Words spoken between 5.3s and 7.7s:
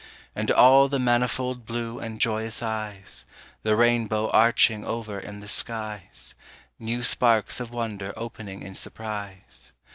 the skies, New sparks of